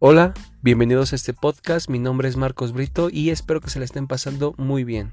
[0.00, 0.32] Hola,
[0.62, 1.90] bienvenidos a este podcast.
[1.90, 5.12] Mi nombre es Marcos Brito y espero que se la estén pasando muy bien.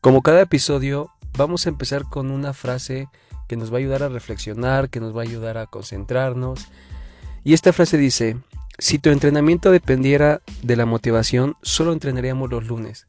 [0.00, 3.08] Como cada episodio, vamos a empezar con una frase
[3.46, 6.66] que nos va a ayudar a reflexionar, que nos va a ayudar a concentrarnos.
[7.44, 8.36] Y esta frase dice,
[8.80, 13.04] si tu entrenamiento dependiera de la motivación, solo entrenaríamos los lunes.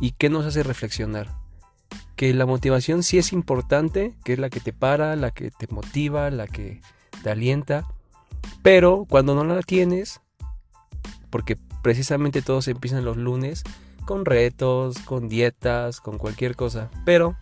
[0.00, 1.28] ¿Y qué nos hace reflexionar?
[2.16, 5.66] Que la motivación sí es importante, que es la que te para, la que te
[5.68, 6.80] motiva, la que
[7.22, 7.86] te alienta
[8.62, 10.20] pero cuando no la tienes,
[11.30, 13.62] porque precisamente todos empiezan los lunes
[14.04, 16.90] con retos, con dietas, con cualquier cosa.
[17.04, 17.36] Pero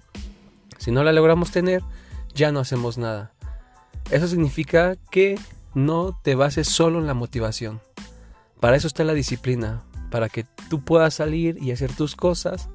[0.78, 1.82] si no la logramos tener,
[2.34, 3.32] ya no hacemos nada.
[4.10, 5.38] Eso significa que
[5.74, 7.80] no te bases solo en la motivación.
[8.60, 12.68] Para eso está la disciplina, para que tú puedas salir y hacer tus cosas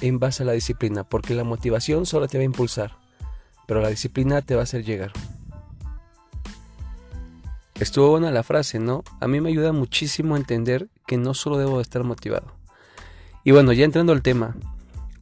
[0.00, 2.96] en base a la disciplina, porque la motivación solo te va a impulsar,
[3.66, 5.12] pero la disciplina te va a hacer llegar.
[7.80, 9.04] Estuvo buena la frase, ¿no?
[9.20, 12.52] A mí me ayuda muchísimo a entender que no solo debo estar motivado.
[13.44, 14.56] Y bueno, ya entrando al tema,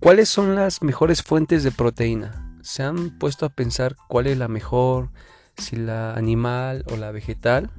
[0.01, 2.59] ¿cuáles son las mejores fuentes de proteína?
[2.63, 5.11] ¿Se han puesto a pensar cuál es la mejor,
[5.59, 7.71] si la animal o la vegetal?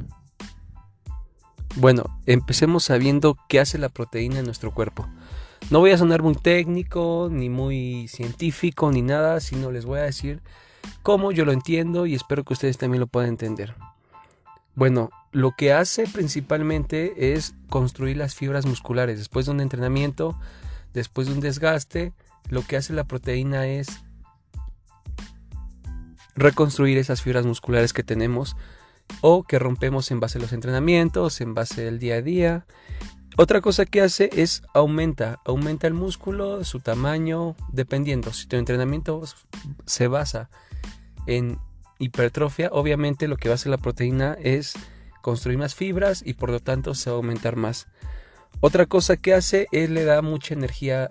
[1.75, 5.07] Bueno, empecemos sabiendo qué hace la proteína en nuestro cuerpo.
[5.71, 10.03] No voy a sonar muy técnico, ni muy científico, ni nada, sino les voy a
[10.03, 10.43] decir
[11.01, 13.75] cómo yo lo entiendo y espero que ustedes también lo puedan entender.
[14.77, 19.17] Bueno, lo que hace principalmente es construir las fibras musculares.
[19.17, 20.39] Después de un entrenamiento,
[20.93, 22.13] después de un desgaste,
[22.51, 23.87] lo que hace la proteína es
[26.35, 28.55] reconstruir esas fibras musculares que tenemos
[29.21, 32.67] o que rompemos en base a los entrenamientos, en base del día a día.
[33.35, 38.31] Otra cosa que hace es aumenta, aumenta el músculo, su tamaño, dependiendo.
[38.31, 39.23] Si tu entrenamiento
[39.87, 40.51] se basa
[41.25, 41.57] en
[41.99, 44.73] hipertrofia, obviamente lo que va a hacer la proteína es
[45.21, 47.87] construir más fibras y por lo tanto se va a aumentar más.
[48.59, 51.05] Otra cosa que hace es le da mucha energía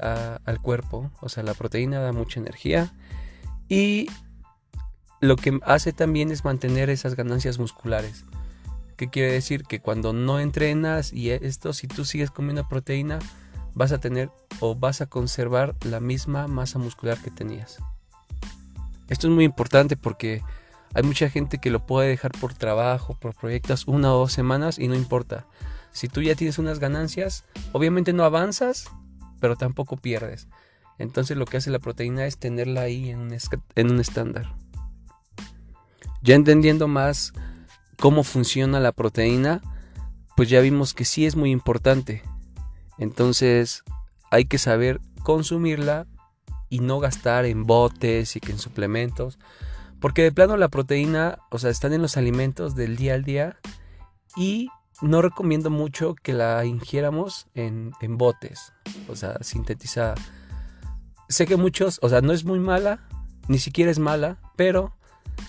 [0.44, 2.92] al cuerpo, o sea, la proteína da mucha energía
[3.68, 4.08] y
[5.20, 8.24] lo que hace también es mantener esas ganancias musculares.
[8.96, 9.64] ¿Qué quiere decir?
[9.64, 13.18] Que cuando no entrenas y esto, si tú sigues comiendo proteína,
[13.74, 14.30] vas a tener
[14.60, 17.78] o vas a conservar la misma masa muscular que tenías.
[19.08, 20.42] Esto es muy importante porque
[20.94, 24.78] hay mucha gente que lo puede dejar por trabajo, por proyectos, una o dos semanas
[24.78, 25.46] y no importa.
[25.92, 28.90] Si tú ya tienes unas ganancias, obviamente no avanzas,
[29.40, 30.48] pero tampoco pierdes.
[30.98, 34.54] Entonces lo que hace la proteína es tenerla ahí en un, estándar.
[36.22, 37.32] Ya entendiendo más
[37.98, 39.62] cómo funciona la proteína,
[40.36, 42.22] pues ya vimos que sí es muy importante.
[42.98, 43.82] Entonces
[44.30, 46.06] hay que saber consumirla
[46.68, 49.38] y no gastar en botes y en suplementos,
[50.06, 53.58] porque de plano la proteína, o sea, están en los alimentos del día al día
[54.36, 54.68] y
[55.02, 58.72] no recomiendo mucho que la ingiéramos en, en botes,
[59.08, 60.14] o sea, sintetizada.
[61.28, 63.08] Sé que muchos, o sea, no es muy mala,
[63.48, 64.96] ni siquiera es mala, pero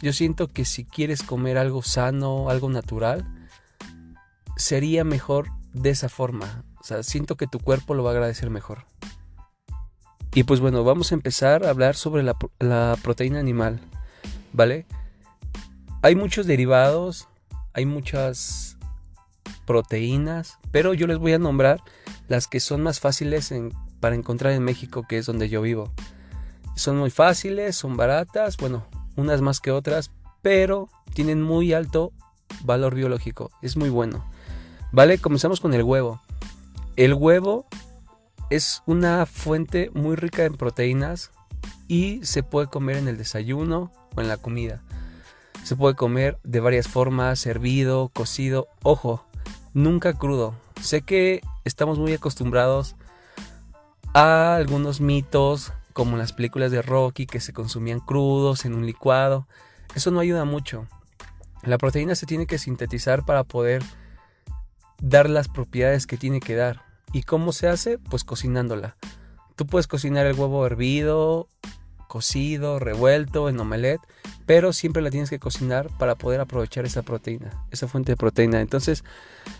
[0.01, 3.47] yo siento que si quieres comer algo sano, algo natural,
[4.55, 6.63] sería mejor de esa forma.
[6.81, 8.87] O sea, siento que tu cuerpo lo va a agradecer mejor.
[10.33, 13.81] Y pues bueno, vamos a empezar a hablar sobre la, la proteína animal.
[14.57, 14.87] ¿Vale?
[16.01, 17.29] Hay muchos derivados,
[17.73, 18.75] hay muchas
[19.65, 21.81] proteínas, pero yo les voy a nombrar
[22.27, 23.53] las que son más fáciles
[23.99, 25.93] para encontrar en México, que es donde yo vivo.
[26.75, 28.85] Son muy fáciles, son baratas, bueno,
[29.15, 32.11] unas más que otras, pero tienen muy alto
[32.63, 34.25] valor biológico, es muy bueno.
[34.91, 35.19] ¿Vale?
[35.19, 36.19] Comenzamos con el huevo.
[36.95, 37.67] El huevo
[38.49, 41.31] es una fuente muy rica en proteínas
[41.87, 44.83] y se puede comer en el desayuno o en la comida.
[45.63, 49.25] Se puede comer de varias formas, servido, cocido, ojo,
[49.73, 50.55] nunca crudo.
[50.81, 52.95] Sé que estamos muy acostumbrados
[54.13, 58.85] a algunos mitos como en las películas de Rocky que se consumían crudos en un
[58.85, 59.47] licuado.
[59.95, 60.87] Eso no ayuda mucho.
[61.63, 63.83] La proteína se tiene que sintetizar para poder
[65.01, 66.83] dar las propiedades que tiene que dar.
[67.13, 67.97] ¿Y cómo se hace?
[67.97, 68.95] Pues cocinándola.
[69.55, 71.47] Tú puedes cocinar el huevo hervido
[72.07, 74.01] cocido, revuelto, en omelette,
[74.45, 78.61] pero siempre la tienes que cocinar para poder aprovechar esa proteína, esa fuente de proteína.
[78.61, 79.03] Entonces,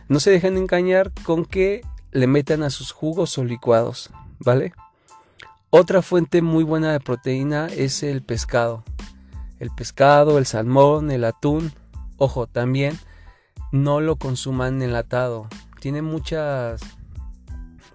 [0.08, 4.10] no se dejen engañar con que le metan a sus jugos o licuados,
[4.40, 4.74] ¿vale?
[5.70, 8.84] Otra fuente muy buena de proteína es el pescado.
[9.60, 11.74] El pescado, el salmón, el atún.
[12.18, 12.98] Ojo, también
[13.72, 15.48] no lo consuman enlatado.
[15.82, 16.82] Tiene muchas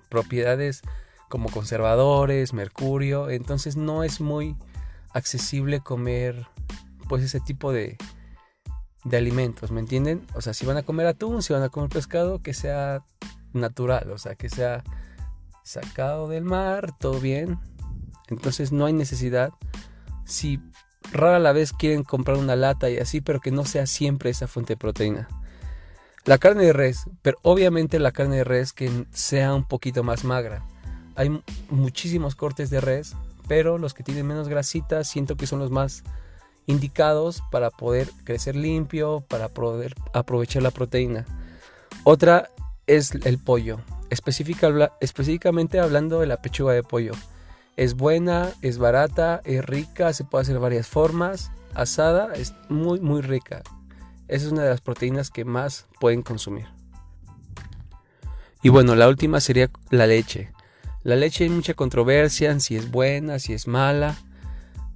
[0.09, 0.83] propiedades
[1.32, 4.55] como conservadores, mercurio, entonces no es muy
[5.14, 6.46] accesible comer
[7.08, 7.96] pues ese tipo de,
[9.05, 10.26] de alimentos, ¿me entienden?
[10.34, 13.02] O sea, si van a comer atún, si van a comer pescado, que sea
[13.55, 14.84] natural, o sea, que sea
[15.62, 17.58] sacado del mar, todo bien.
[18.29, 19.55] Entonces no hay necesidad.
[20.26, 20.61] Si
[21.12, 24.49] rara la vez quieren comprar una lata y así, pero que no sea siempre esa
[24.49, 25.29] fuente de proteína.
[26.26, 30.25] La carne de res, pero obviamente la carne de res que sea un poquito más
[30.25, 30.62] magra.
[31.14, 33.14] Hay muchísimos cortes de res,
[33.49, 36.05] pero los que tienen menos grasita siento que son los más
[36.67, 41.26] indicados para poder crecer limpio, para poder aprovechar la proteína.
[42.05, 42.49] Otra
[42.87, 43.81] es el pollo,
[44.11, 47.12] específicamente hablando de la pechuga de pollo.
[47.76, 51.50] Es buena, es barata, es rica, se puede hacer varias formas.
[51.75, 53.62] Asada es muy muy rica.
[54.29, 56.67] Esa es una de las proteínas que más pueden consumir.
[58.62, 60.52] Y bueno, la última sería la leche.
[61.03, 64.17] La leche hay mucha controversia en si es buena, si es mala.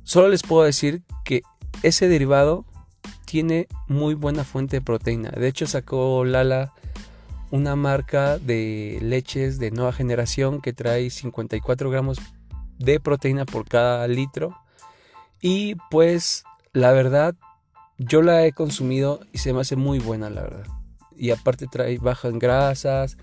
[0.05, 1.43] Solo les puedo decir que
[1.83, 2.65] ese derivado
[3.25, 5.31] tiene muy buena fuente de proteína.
[5.31, 6.73] De hecho, sacó Lala
[7.51, 12.19] una marca de leches de nueva generación que trae 54 gramos
[12.79, 14.57] de proteína por cada litro.
[15.41, 17.35] Y pues la verdad,
[17.99, 20.67] yo la he consumido y se me hace muy buena, la verdad.
[21.17, 23.17] Y aparte trae baja en grasas,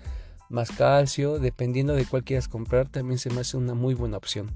[0.48, 4.50] más calcio, dependiendo de cuál quieras comprar, también se me hace una muy buena opción.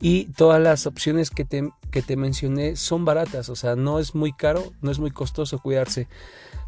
[0.00, 4.14] Y todas las opciones que te, que te mencioné son baratas, o sea, no es
[4.14, 6.06] muy caro, no es muy costoso cuidarse.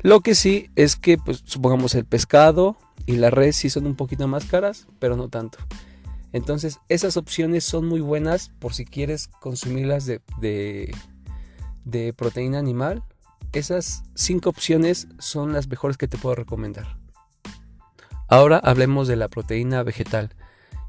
[0.03, 2.77] Lo que sí es que, pues, supongamos el pescado
[3.07, 5.59] y la res sí son un poquito más caras, pero no tanto.
[6.33, 10.95] Entonces, esas opciones son muy buenas por si quieres consumirlas de, de,
[11.85, 13.03] de proteína animal.
[13.53, 17.00] Esas cinco opciones son las mejores que te puedo recomendar.
[18.31, 20.31] Ahora hablemos de la proteína vegetal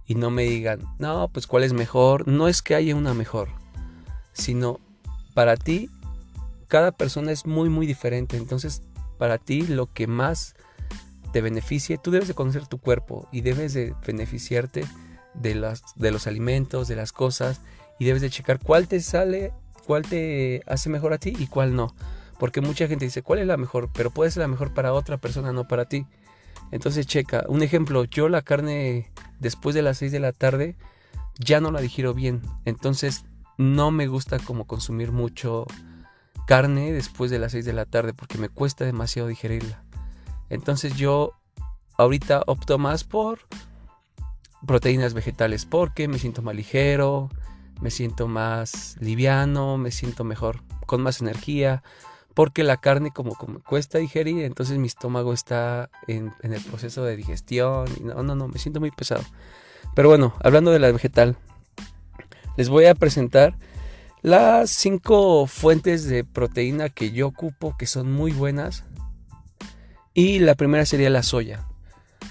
[0.05, 2.27] y no me digan, no, pues cuál es mejor.
[2.27, 3.49] No es que haya una mejor,
[4.31, 4.79] sino
[5.33, 5.89] para ti,
[6.67, 8.37] cada persona es muy, muy diferente.
[8.37, 8.83] Entonces,
[9.17, 10.53] para ti, lo que más
[11.33, 14.85] te beneficie, tú debes de conocer tu cuerpo y debes de beneficiarte
[15.33, 17.59] de, las, de los alimentos, de las cosas
[17.97, 19.51] y debes de checar cuál te sale,
[19.87, 21.95] cuál te hace mejor a ti y cuál no.
[22.37, 23.89] Porque mucha gente dice, ¿cuál es la mejor?
[23.91, 26.05] Pero puede ser la mejor para otra persona, no para ti.
[26.71, 30.77] Entonces checa, un ejemplo, yo la carne después de las 6 de la tarde
[31.37, 32.41] ya no la digiero bien.
[32.65, 33.25] Entonces
[33.57, 35.65] no me gusta como consumir mucho
[36.47, 39.83] carne después de las 6 de la tarde porque me cuesta demasiado digerirla.
[40.49, 41.33] Entonces yo
[41.97, 43.39] ahorita opto más por
[44.65, 47.29] proteínas vegetales porque me siento más ligero,
[47.81, 51.83] me siento más liviano, me siento mejor, con más energía
[52.33, 57.15] porque la carne como, como cuesta digerir, entonces mi estómago está en, el proceso de
[57.15, 59.23] digestión y no, no, no, me siento muy pesado.
[59.95, 61.37] Pero bueno, hablando de la vegetal,
[62.57, 63.57] les voy a presentar
[64.21, 68.83] las cinco fuentes de proteína que yo ocupo que son muy buenas.
[70.13, 71.65] Y la primera sería la soya.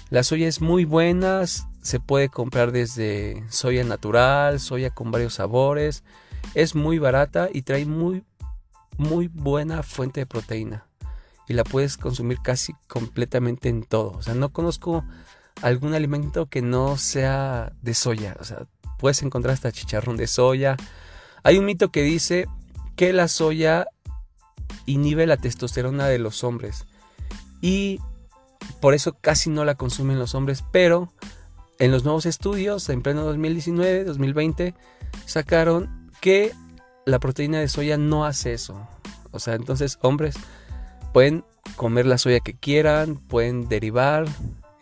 [0.09, 6.03] La soya es muy buena, se puede comprar desde soya natural, soya con varios sabores,
[6.53, 8.23] es muy barata y trae muy
[9.01, 10.87] muy buena fuente de proteína
[11.47, 14.11] y la puedes consumir casi completamente en todo.
[14.11, 15.03] O sea, no conozco
[15.61, 18.37] algún alimento que no sea de soya.
[18.39, 18.67] O sea,
[18.99, 20.77] puedes encontrar hasta chicharrón de soya.
[21.43, 22.47] Hay un mito que dice
[22.95, 23.87] que la soya
[24.85, 26.85] inhibe la testosterona de los hombres
[27.59, 27.99] y
[28.79, 31.11] por eso casi no la consumen los hombres, pero
[31.79, 34.75] en los nuevos estudios, en pleno 2019, 2020,
[35.25, 36.53] sacaron que
[37.05, 38.87] la proteína de soya no hace eso.
[39.31, 40.35] O sea, entonces hombres
[41.13, 41.43] pueden
[41.75, 44.25] comer la soya que quieran, pueden derivar,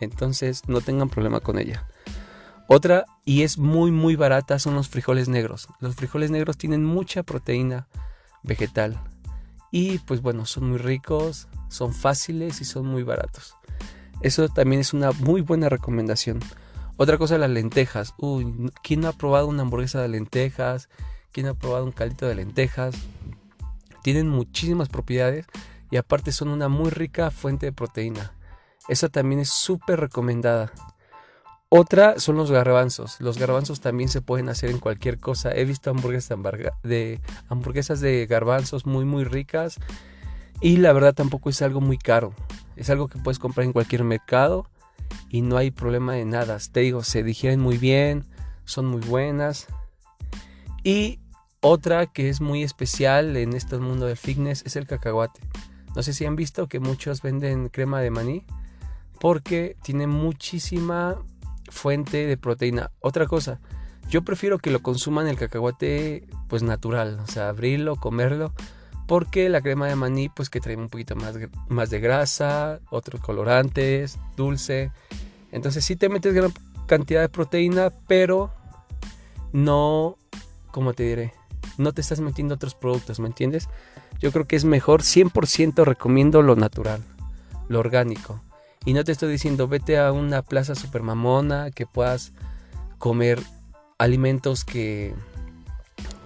[0.00, 1.86] entonces no tengan problema con ella.
[2.68, 5.68] Otra, y es muy muy barata, son los frijoles negros.
[5.80, 7.88] Los frijoles negros tienen mucha proteína
[8.42, 9.00] vegetal.
[9.72, 13.56] Y pues bueno, son muy ricos, son fáciles y son muy baratos.
[14.20, 16.40] Eso también es una muy buena recomendación.
[16.96, 18.14] Otra cosa, las lentejas.
[18.18, 20.88] Uy, ¿quién no ha probado una hamburguesa de lentejas?
[21.32, 22.96] ¿Quién ha probado un caldito de lentejas?
[24.02, 25.46] Tienen muchísimas propiedades
[25.90, 28.32] y aparte son una muy rica fuente de proteína.
[28.88, 30.72] Esa también es súper recomendada.
[31.68, 33.20] Otra son los garbanzos.
[33.20, 35.52] Los garbanzos también se pueden hacer en cualquier cosa.
[35.54, 36.36] He visto hamburguesas
[36.82, 39.76] de, hamburguesas de garbanzos muy muy ricas
[40.60, 42.34] y la verdad tampoco es algo muy caro.
[42.74, 44.66] Es algo que puedes comprar en cualquier mercado
[45.28, 46.58] y no hay problema de nada.
[46.72, 48.24] Te digo, se digieren muy bien,
[48.64, 49.68] son muy buenas
[50.82, 51.18] y
[51.60, 55.40] otra que es muy especial en este mundo del fitness es el cacahuate.
[55.94, 58.44] No sé si han visto que muchos venden crema de maní
[59.18, 61.16] porque tiene muchísima
[61.68, 62.90] fuente de proteína.
[63.00, 63.60] Otra cosa,
[64.08, 68.52] yo prefiero que lo consuman el cacahuate pues natural, o sea, abrirlo, comerlo,
[69.06, 71.34] Porque la crema de maní, pues que trae un poquito más,
[71.68, 74.92] más de grasa, otros colorantes, dulce.
[75.52, 76.52] Entonces sí te metes gran
[76.86, 78.52] cantidad de proteína, pero
[79.52, 80.16] no,
[80.70, 81.34] como te diré?
[81.78, 83.68] No te estás metiendo otros productos, ¿me entiendes?
[84.20, 87.02] Yo creo que es mejor, 100% recomiendo lo natural,
[87.68, 88.40] lo orgánico.
[88.84, 92.32] Y no te estoy diciendo, vete a una plaza super mamona, que puedas
[92.98, 93.40] comer
[93.98, 95.14] alimentos que,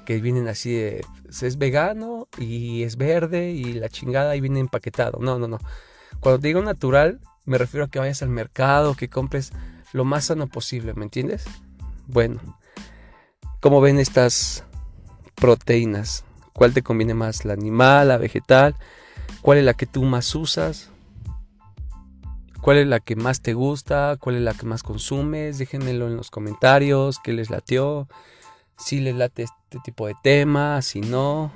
[0.05, 4.61] que vienen así de, pues, es vegano y es verde y la chingada y viene
[4.61, 5.19] empaquetado.
[5.21, 5.59] No, no, no.
[6.21, 9.53] Cuando te digo natural, me refiero a que vayas al mercado, que compres
[9.93, 11.45] lo más sano posible, ¿me entiendes?
[12.07, 12.41] Bueno,
[13.65, 14.63] ¿cómo ven estas
[15.37, 16.27] proteínas?
[16.53, 17.47] ¿Cuál te conviene más?
[17.47, 18.77] ¿La animal, la vegetal?
[19.41, 20.91] ¿Cuál es la que tú más usas?
[22.61, 24.19] ¿Cuál es la que más te gusta?
[24.21, 25.57] ¿Cuál es la que más consumes?
[25.57, 27.19] Déjenmelo en los comentarios.
[27.25, 28.07] ¿Qué les latió?
[28.77, 31.51] Si les late este tipo de tema, si no.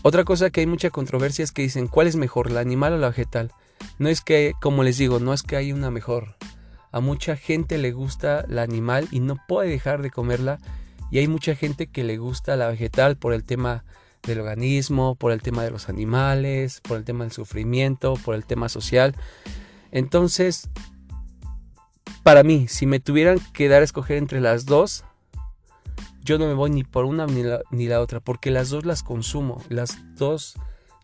[0.00, 2.96] Otra cosa que hay mucha controversia es que dicen, ¿cuál es mejor, la animal o
[2.96, 3.52] la vegetal?
[3.98, 6.36] No es que, como les digo, no es que hay una mejor.
[6.92, 10.60] A mucha gente le gusta la animal y no puede dejar de comerla.
[11.10, 13.84] Y hay mucha gente que le gusta la vegetal por el tema
[14.22, 18.44] del organismo, por el tema de los animales, por el tema del sufrimiento, por el
[18.44, 19.16] tema social.
[19.90, 20.68] Entonces,
[22.22, 25.04] para mí, si me tuvieran que dar a escoger entre las dos,
[26.22, 28.84] yo no me voy ni por una ni la, ni la otra, porque las dos
[28.84, 29.62] las consumo.
[29.68, 30.54] Las dos,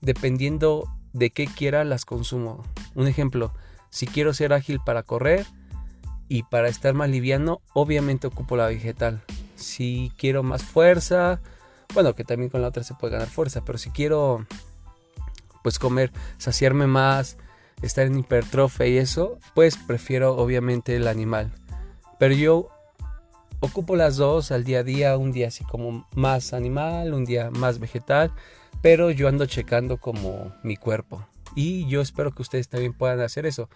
[0.02, 2.62] dependiendo de qué quiera, las consumo.
[2.94, 3.52] Un ejemplo,
[3.90, 5.46] si quiero ser ágil para correr
[6.28, 9.22] y para estar más liviano, obviamente ocupo la vegetal.
[9.56, 11.40] Si quiero más fuerza,
[11.94, 14.46] bueno, que también con la otra se puede ganar fuerza, pero si quiero
[15.62, 17.38] pues comer, saciarme más,
[17.82, 21.52] estar en hipertrofia y eso, pues prefiero obviamente el animal.
[22.18, 22.68] Pero yo
[23.60, 27.50] ocupo las dos al día a día, un día así como más animal, un día
[27.50, 28.32] más vegetal,
[28.82, 31.26] pero yo ando checando como mi cuerpo.
[31.54, 33.68] Y yo espero que ustedes también puedan hacer eso,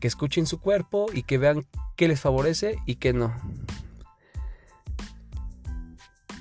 [0.00, 1.66] que escuchen su cuerpo y que vean
[1.96, 3.34] qué les favorece y qué no.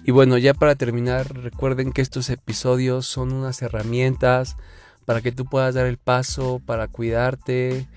[0.08, 4.56] Y bueno, ya para terminar, recuerden que estos episodios son unas herramientas
[5.06, 7.88] para que tú puedas dar el paso para cuidarte,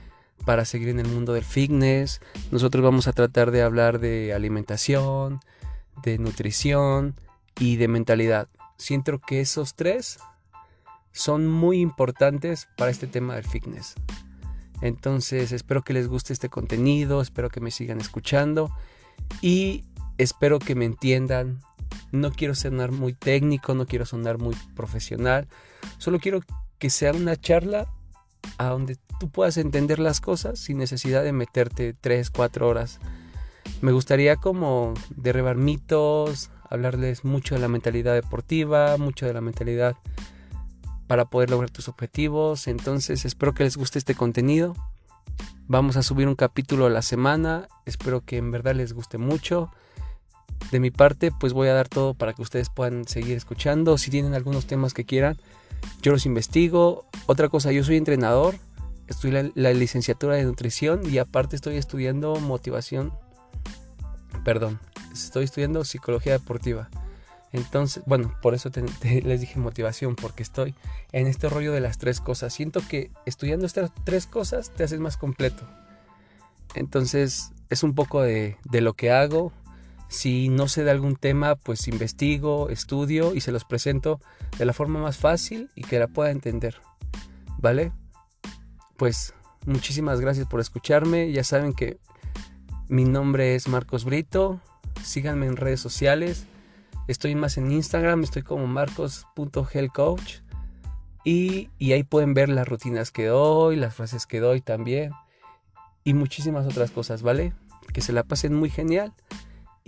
[0.47, 2.23] para seguir en el mundo del fitness.
[2.51, 5.41] Nosotros vamos a tratar de hablar de alimentación,
[6.03, 7.15] de nutrición
[7.61, 8.49] y de mentalidad.
[8.79, 10.19] Siento que esos tres
[11.13, 13.97] son muy importantes para este tema del fitness.
[14.81, 18.75] Entonces espero que les guste este contenido, espero que me sigan escuchando
[19.43, 19.85] y
[20.17, 21.61] espero que me entiendan.
[22.13, 25.49] No quiero sonar muy técnico, no quiero sonar muy profesional,
[25.99, 26.41] solo quiero
[26.79, 27.87] que sea una charla
[28.57, 33.01] a donde tú puedas entender las cosas sin necesidad de meterte 3, 4 horas.
[33.81, 39.97] Me gustaría como derribar mitos, hablarles mucho de la mentalidad deportiva, mucho de la mentalidad
[41.07, 42.69] para poder lograr tus objetivos.
[42.69, 44.75] Entonces espero que les guste este contenido.
[45.67, 47.69] Vamos a subir un capítulo a la semana.
[47.87, 49.71] Espero que en verdad les guste mucho.
[50.71, 53.97] De mi parte, pues voy a dar todo para que ustedes puedan seguir escuchando.
[53.99, 55.39] Si tienen algunos temas que quieran,
[56.03, 57.07] yo los investigo.
[57.27, 58.57] Otra cosa, yo soy entrenador,
[59.07, 63.13] estoy la, la licenciatura de nutrición y aparte estoy estudiando motivación,
[64.45, 64.79] perdón,
[65.13, 66.89] estoy estudiando psicología deportiva.
[67.53, 68.71] Entonces, bueno, por eso
[69.03, 70.75] les dije motivación, porque estoy
[71.13, 72.53] en este rollo de las tres cosas.
[72.53, 75.67] Siento que estudiando estas tres cosas te haces más completo.
[76.75, 79.53] Entonces, es un poco de, de lo que hago,
[80.09, 84.21] si no sé de algún tema, pues investigo, estudio y se los presento
[84.59, 86.77] de la forma más fácil y que la pueda entender.
[87.59, 87.93] ¿Vale?
[88.97, 89.35] Pues
[89.67, 91.31] muchísimas gracias por escucharme.
[91.31, 91.99] Ya saben que
[92.89, 94.61] mi nombre es Marcos Brito.
[95.05, 96.47] Síganme en redes sociales.
[97.07, 100.41] Estoy más en Instagram, estoy como marcos.helcoach.
[101.25, 105.13] Y, y ahí pueden ver las rutinas que doy, las frases que doy también.
[106.03, 107.53] Y muchísimas otras cosas, ¿vale?
[107.93, 109.13] Que se la pasen muy genial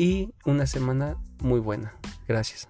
[0.01, 1.93] y una semana muy buena.
[2.27, 2.67] Gracias.